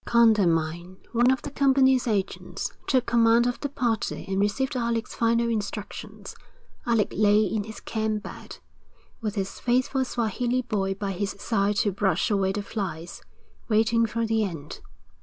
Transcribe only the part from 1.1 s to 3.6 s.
one of the company's agents, took command of